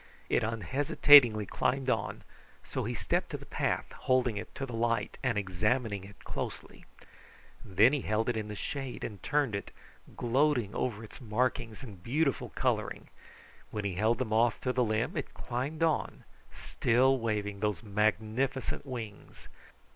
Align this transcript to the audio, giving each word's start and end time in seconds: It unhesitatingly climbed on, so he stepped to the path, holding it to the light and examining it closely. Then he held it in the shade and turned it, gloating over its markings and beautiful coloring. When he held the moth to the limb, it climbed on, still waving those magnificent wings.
It 0.29 0.41
unhesitatingly 0.43 1.45
climbed 1.45 1.87
on, 1.91 2.23
so 2.63 2.85
he 2.85 2.95
stepped 2.95 3.29
to 3.29 3.37
the 3.37 3.45
path, 3.45 3.91
holding 3.91 4.35
it 4.35 4.55
to 4.55 4.65
the 4.65 4.73
light 4.73 5.19
and 5.21 5.37
examining 5.37 6.05
it 6.05 6.23
closely. 6.23 6.85
Then 7.63 7.93
he 7.93 8.01
held 8.01 8.27
it 8.27 8.35
in 8.35 8.47
the 8.47 8.55
shade 8.55 9.03
and 9.03 9.21
turned 9.21 9.53
it, 9.53 9.69
gloating 10.17 10.73
over 10.73 11.03
its 11.03 11.21
markings 11.21 11.83
and 11.83 12.01
beautiful 12.01 12.49
coloring. 12.49 13.09
When 13.69 13.85
he 13.85 13.93
held 13.93 14.17
the 14.17 14.25
moth 14.25 14.59
to 14.61 14.73
the 14.73 14.83
limb, 14.83 15.15
it 15.15 15.35
climbed 15.35 15.83
on, 15.83 16.23
still 16.51 17.19
waving 17.19 17.59
those 17.59 17.83
magnificent 17.83 18.87
wings. 18.87 19.49